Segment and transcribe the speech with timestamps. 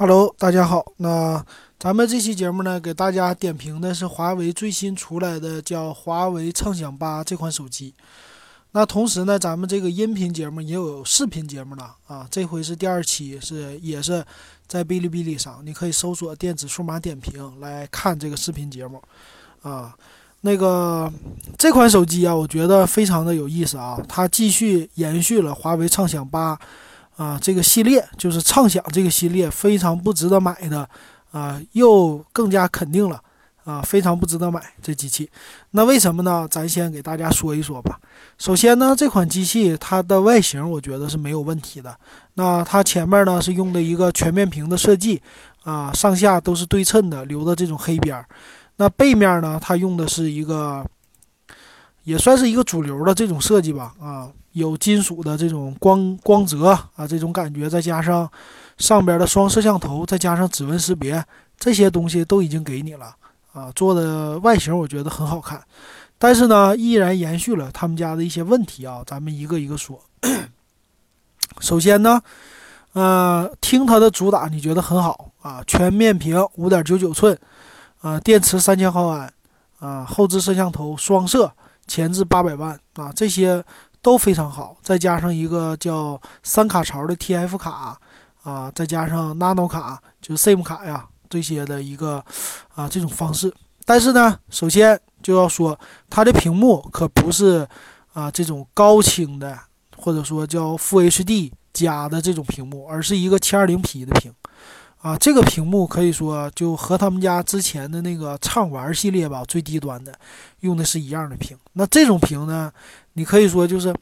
[0.00, 0.92] Hello，大家好。
[0.98, 1.44] 那
[1.76, 7.92] 咱们这期节目呢，给大家点评的是华为最新出来的叫华为畅享八这款手机。
[8.70, 12.24] 那同时呢，咱们这个音频节目也有视频节目了啊。
[12.30, 14.24] 这回是第二期，是也是
[14.68, 19.02] 在哔哩哔哩上，你可以搜索“电子数码点评”来看这个视频节目
[19.62, 19.92] 啊。
[20.42, 21.12] 那个
[21.58, 26.56] 这款手机啊，我觉得非常的有意思啊，它继续延续了华为畅享八。
[27.18, 30.88] 啊，这个系列就是畅想这个系列非常不值得买的，
[31.32, 33.20] 啊，又更加肯定了，
[33.64, 35.28] 啊，非常不值得买这机器。
[35.72, 36.46] 那为什么呢？
[36.48, 37.98] 咱先给大家说一说吧。
[38.38, 41.92] 首先呢，这款机器它的外形我觉得是没有问题的。
[42.34, 45.20] 那它前面呢是用的一个全面屏的设计，
[45.64, 48.24] 啊，上下都是对称的，留的这种黑边儿。
[48.76, 50.86] 那背面呢，它用的是一个。
[52.08, 58.26] 也算是一个主流的这种设计吧，啊，有金属的这种光光泽啊，这种感觉，再加上
[58.78, 61.22] 上边的双摄像头，再加上指纹识别，
[61.58, 63.14] 这些东西都已经给你了
[63.52, 65.62] 啊，做的外形我觉得很好看，
[66.16, 70.00] 但是呢，依然延续了他们家的一些问题啊，咱们一个一个说。
[71.60, 72.22] 首先呢，
[72.94, 77.38] 呃，听它的主打，你觉得很好啊，全面屏，五点九九寸，
[78.00, 79.30] 啊，电池三千毫安，
[79.78, 81.52] 啊，后置摄像头双摄。
[81.88, 83.64] 前置八百万啊，这些
[84.00, 87.98] 都非常好，再加上一个叫三卡槽的 TF 卡
[88.44, 92.24] 啊，再加上 Nano 卡，就是 SIM 卡呀，这些的一个
[92.74, 93.52] 啊这种方式。
[93.84, 95.78] 但是呢，首先就要说
[96.10, 97.66] 它的屏幕可不是
[98.12, 99.58] 啊这种高清的，
[99.96, 104.32] 或者说叫 Full HD 加的这种屏幕，而是一个 720P 的屏。
[105.00, 110.12] 啊，这个屏幕可以说就和他们家之前的那个畅玩系列吧，最低端的
[110.60, 111.56] 用的是一样的屏。
[111.74, 112.72] 那这种屏呢，
[113.12, 113.94] 你可以说就是，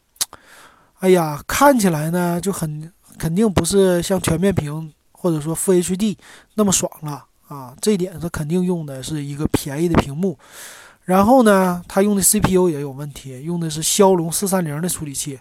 [0.99, 6.17] 哎呀，看起来呢就很肯定不是像全面屏或者说负 HD
[6.55, 7.75] 那么爽了啊。
[7.79, 10.37] 这点它肯定用的是一个便宜的屏幕。
[11.05, 15.39] 然后呢，它用的 CPU 也有问题，用的是骁龙四三零的处理器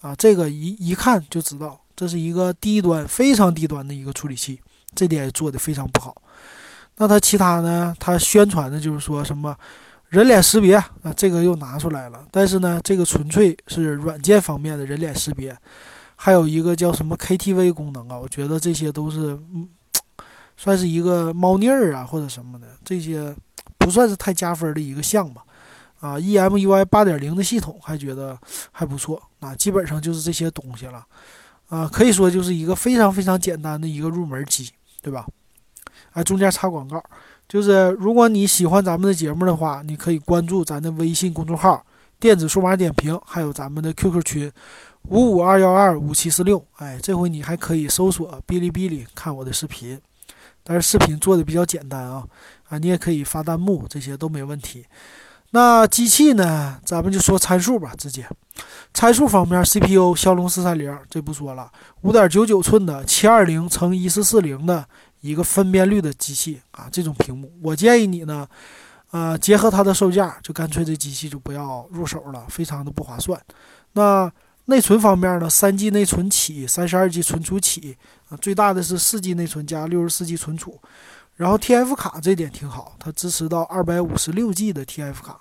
[0.00, 0.14] 啊。
[0.16, 4.60] 这个一一看就知道，这是一个低端非常低端的一个处理器。
[4.96, 6.16] 这点也做的非常不好，
[6.96, 7.94] 那它其他呢？
[8.00, 9.54] 它宣传的就是说什么
[10.08, 12.24] 人脸识别啊，这个又拿出来了。
[12.30, 15.56] 但是呢，这个纯粹是软件方面的人脸识别，
[16.16, 19.68] 还有一个叫什么 KTV 功能啊，我觉得这些都是嗯，
[20.56, 23.34] 算是一个猫腻儿啊或者什么的，这些
[23.78, 25.42] 不算是太加分的一个项吧。
[25.98, 28.38] 啊，EMUI 八点零的系统还觉得
[28.70, 31.04] 还不错，啊，基本上就是这些东西了，
[31.68, 34.70] 啊，可以说就是一个非常非常简单的一个入门机。
[35.06, 35.24] 对吧？
[36.14, 37.00] 哎，中间插广告，
[37.48, 41.80] 就是如果你喜欢咱们的节目的话，你可以关注咱的微信公众号
[42.18, 44.52] “电子数码点评”，还有咱们的 QQ 群
[45.04, 46.60] 五五二幺二五七四六。
[46.78, 49.96] 哎，这回你还可以搜索哔哩哔哩看我的视频，
[50.64, 52.26] 但是视频做的比较简单啊
[52.68, 54.84] 啊，你也可以发弹幕，这些都没问题。
[55.56, 56.78] 那机器呢？
[56.84, 58.28] 咱们就说参数吧，直接。
[58.92, 61.72] 参数方面，CPU 骁龙四三零，这不说了，
[62.02, 64.86] 五点九九寸的七二零乘一四四零的
[65.22, 68.46] 一个分辨率的机器啊，这种屏幕，我建议你呢，
[69.12, 73.40] 呃，结合它的售价，就干脆这机器就不要入手了，非常的不划算。
[73.94, 74.30] 那
[74.66, 77.96] 内存方面呢，三 G 内存起，三十二 G 存储起，
[78.28, 80.78] 啊，最大的是四 G 内存加六十四 G 存储。
[81.36, 85.40] 然后 TF 卡这点挺好，它支持到二百五十六 G 的 TF 卡，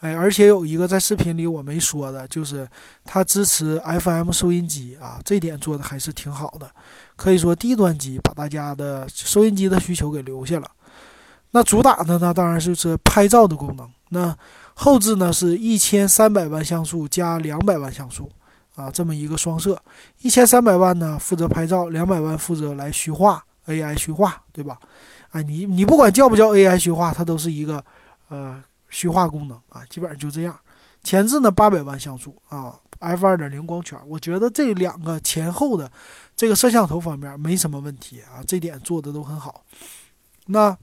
[0.00, 2.68] 哎，而且有一个在视频里我没说的，就是
[3.04, 6.70] 它支持 FM 收音机啊，这点做的还是挺好的，
[7.16, 10.70] 可以说低端机把大家的收音机的需求给留下了。
[11.52, 13.90] 那主打的呢，当然就是拍照的功能。
[14.10, 14.36] 那
[14.74, 18.30] 后置呢是一千三百万像素加两百万像素
[18.74, 19.80] 啊，这么一个双摄，
[20.20, 24.78] 一千三百万呢负责拍照，两百万负责来虚化 AI 虚化，对吧？
[25.30, 27.82] 哎，你你不管叫不叫 AI 虚化，它都是一个
[28.28, 30.58] 呃虚化功能啊，基本上就这样。
[31.02, 35.88] 前置呢八百万像素啊，f 二点零光圈，我觉得这两个前后的
[36.34, 39.62] 这个摄像头方面没什么问题啊，这点做的都很好。
[40.46, 40.76] 那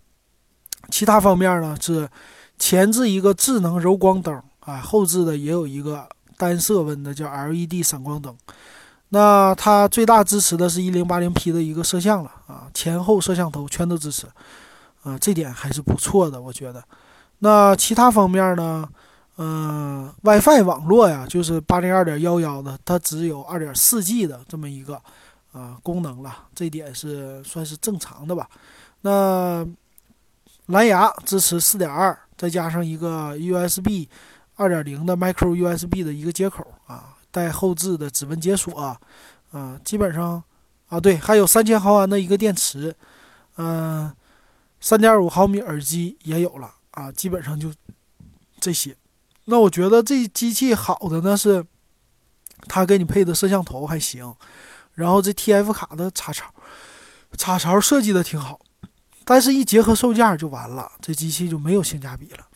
[0.90, 2.10] 其他方面呢是
[2.58, 6.08] 前置一个智能柔光灯啊，后置的也有一个
[6.38, 8.34] 单色温的叫 LED 闪光灯。
[9.10, 14.26] 那它最大支持的是一零八零 P 的一个摄像了啊，前后摄像头全都支持，
[15.04, 16.82] 啊，这点还是不错的，我觉得。
[17.44, 18.88] 那其他方面呢？
[19.36, 24.96] 嗯，WiFi 网络呀，就是八零二点幺幺的，它只有二点四 G 的这么一个
[25.52, 28.50] 啊功能了，这点是算是正常的吧。
[29.02, 29.68] 那
[30.68, 34.08] 蓝牙支持四点二，再加上一个 USB
[34.56, 37.10] 二点零的 Micro USB 的一个接口啊。
[37.30, 38.80] 带后置的指纹解锁，
[39.52, 40.42] 啊，基本上
[40.88, 42.96] 啊，对，还有三千毫安的一个电池，
[43.58, 44.10] 嗯，
[44.80, 47.72] 三点五毫米耳机也有了啊，基本上就
[48.60, 48.96] 这些。
[49.46, 51.64] 那我觉得这机器好的呢是，
[52.68, 54.34] 它给你配的摄像头还行，
[54.94, 56.54] 然后这 TF 卡的插槽，
[57.38, 58.60] 插槽设计的挺好，
[59.26, 62.48] 但是一结合售价就完了，这机器就没有性价比了。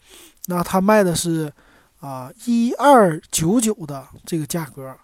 [0.46, 1.52] 那它卖的是
[2.00, 4.96] 啊一二九九的这个价格，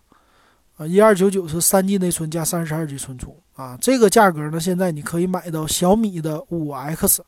[0.78, 7.22] 啊一二九九是三 G 内存加三十二 G 存储啊，这个价格呢现在你可以买到小米的五 X，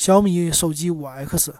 [0.00, 1.52] 小米手机五 X。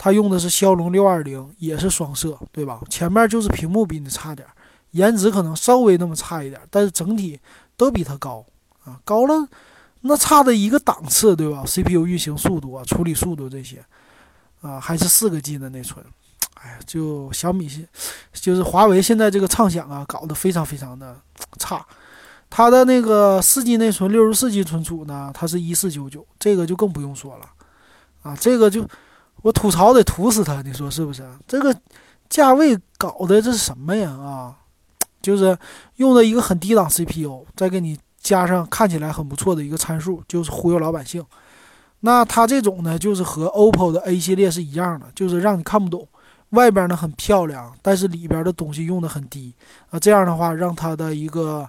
[0.00, 2.80] 它用的是骁龙六二零，也是双摄，对吧？
[2.88, 4.46] 前面就是屏幕比你差点，
[4.92, 7.40] 颜值可能稍微那么差一点，但是整体
[7.76, 8.46] 都比它高
[8.84, 9.48] 啊，高了
[10.02, 13.84] 那差的一个档次，对吧？CPU 运行速度啊，处理速度这些
[14.60, 16.04] 啊，还是四个 G 的内存，
[16.54, 17.84] 哎呀，就小米现
[18.32, 21.16] 就是华为现在这个畅享啊，搞得非常非常的
[21.58, 21.84] 差。
[22.48, 27.50] 它的那个四 G 内存，六十四 G 存储呢，它是一四九九，这个就更不用说了
[28.22, 28.86] 啊，这个就。
[29.42, 31.22] 我吐槽得吐死他，你说是不是？
[31.46, 31.72] 这个
[32.28, 34.10] 价位搞的这是什么呀？
[34.10, 34.52] 啊，
[35.22, 35.56] 就是
[35.94, 41.24] 用的一个很低档 CPU，再给你加上看起来很不错的一个参数，就是忽悠老百姓。
[42.00, 46.06] 那它这种呢，就是和 OPPO 的 A 系列是一样的，就是让你看不懂。
[46.50, 49.54] 外边呢很漂亮，但是里边的东西用的很低
[49.90, 50.00] 啊。
[50.00, 51.64] 这样的话，让它的一个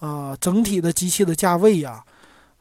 [0.00, 2.02] 呃整体的机器的价位呀。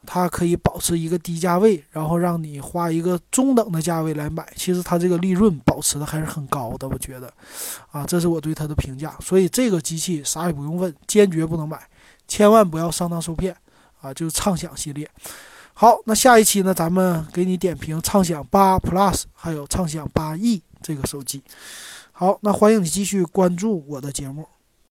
[0.05, 4.47] 它可以保持一个低价位，然后让你花一个中等的价位来买。
[4.55, 7.31] 其实它这个利润保持的还是很高的，我觉得，
[7.91, 9.15] 啊，这是我对它的评价。
[9.21, 11.79] 所以这个机器啥也不用问，坚决不能买，
[12.27, 13.55] 千万不要上当受骗
[14.01, 14.13] 啊！
[14.13, 15.09] 就是畅享系列。
[15.73, 21.41] 好，那下一期呢，咱们给你点评畅享八 Plus 还有畅享八 E 这个手机。
[22.11, 24.47] 好，那欢迎你继续关注我的节目。